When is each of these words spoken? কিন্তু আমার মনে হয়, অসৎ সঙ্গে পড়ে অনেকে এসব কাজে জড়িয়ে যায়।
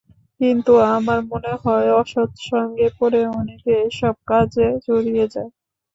কিন্তু 0.41 0.71
আমার 0.95 1.19
মনে 1.31 1.53
হয়, 1.63 1.89
অসৎ 2.01 2.31
সঙ্গে 2.49 2.87
পড়ে 2.99 3.21
অনেকে 3.31 3.71
এসব 3.87 4.15
কাজে 4.29 4.67
জড়িয়ে 4.85 5.25
যায়। 5.33 5.51